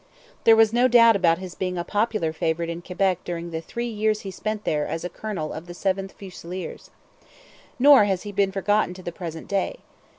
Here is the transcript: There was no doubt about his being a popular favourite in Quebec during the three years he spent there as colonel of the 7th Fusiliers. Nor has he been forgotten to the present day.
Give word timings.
There 0.45 0.55
was 0.55 0.73
no 0.73 0.87
doubt 0.87 1.15
about 1.15 1.37
his 1.37 1.53
being 1.53 1.77
a 1.77 1.83
popular 1.83 2.33
favourite 2.33 2.71
in 2.71 2.81
Quebec 2.81 3.19
during 3.23 3.51
the 3.51 3.61
three 3.61 3.85
years 3.87 4.21
he 4.21 4.31
spent 4.31 4.63
there 4.63 4.87
as 4.87 5.05
colonel 5.13 5.53
of 5.53 5.67
the 5.67 5.73
7th 5.73 6.13
Fusiliers. 6.13 6.89
Nor 7.77 8.05
has 8.05 8.23
he 8.23 8.31
been 8.31 8.51
forgotten 8.51 8.95
to 8.95 9.03
the 9.03 9.11
present 9.11 9.47
day. 9.47 9.75